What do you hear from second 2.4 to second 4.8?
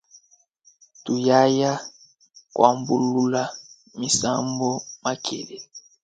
kuambulula misambu